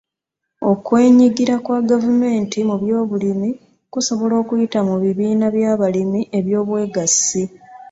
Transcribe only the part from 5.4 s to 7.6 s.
by'abalimi eby'obwegassi.